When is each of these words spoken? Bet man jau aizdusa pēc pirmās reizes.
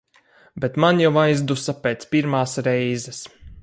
Bet 0.63 0.79
man 0.85 1.03
jau 1.03 1.11
aizdusa 1.25 1.77
pēc 1.87 2.09
pirmās 2.15 2.61
reizes. 2.71 3.27